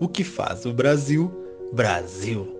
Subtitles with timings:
[0.00, 1.30] o que faz o Brasil,
[1.72, 2.56] Brasil.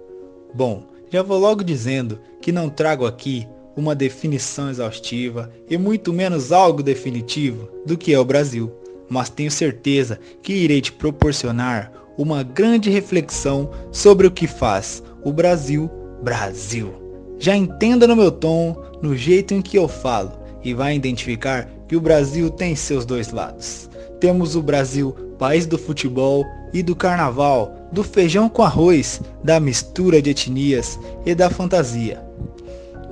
[0.54, 6.52] Bom, já vou logo dizendo que não trago aqui uma definição exaustiva e muito menos
[6.52, 8.72] algo definitivo do que é o Brasil,
[9.08, 15.32] mas tenho certeza que irei te proporcionar uma grande reflexão sobre o que faz o
[15.32, 15.90] Brasil,
[16.22, 16.94] Brasil.
[17.38, 20.32] Já entenda no meu tom, no jeito em que eu falo,
[20.62, 23.90] e vai identificar que o Brasil tem seus dois lados.
[24.20, 30.20] Temos o Brasil, país do futebol e do carnaval, do feijão com arroz, da mistura
[30.20, 32.22] de etnias e da fantasia.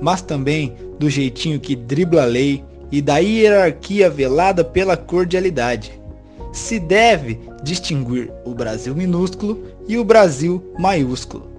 [0.01, 5.99] Mas também do jeitinho que dribla a lei e da hierarquia velada pela cordialidade.
[6.51, 11.49] Se deve distinguir o Brasil minúsculo e o Brasil maiúsculo.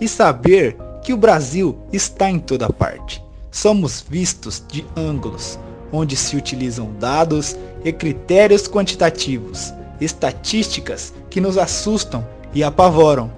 [0.00, 3.22] E saber que o Brasil está em toda parte.
[3.50, 5.58] Somos vistos de ângulos,
[5.92, 13.30] onde se utilizam dados e critérios quantitativos, estatísticas que nos assustam e apavoram,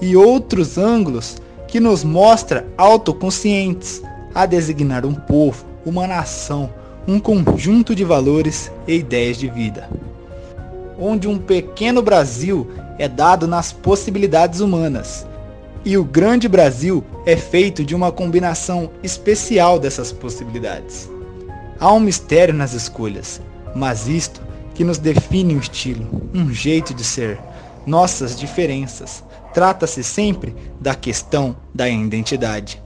[0.00, 4.02] e outros ângulos que nos mostra autoconscientes
[4.34, 6.70] a designar um povo, uma nação,
[7.06, 9.88] um conjunto de valores e ideias de vida.
[10.98, 15.26] Onde um pequeno Brasil é dado nas possibilidades humanas,
[15.84, 21.08] e o grande Brasil é feito de uma combinação especial dessas possibilidades.
[21.80, 23.40] Há um mistério nas escolhas,
[23.74, 24.42] mas isto
[24.74, 27.38] que nos define um estilo, um jeito de ser,
[27.86, 29.24] nossas diferenças.
[29.54, 32.82] Trata-se sempre da questão da identidade,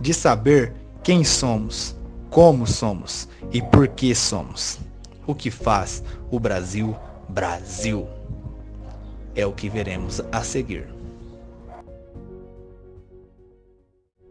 [0.00, 0.72] de saber
[1.02, 1.96] quem somos,
[2.30, 4.78] como somos e por que somos.
[5.26, 6.94] O que faz o Brasil
[7.28, 8.06] Brasil
[9.34, 10.86] é o que veremos a seguir.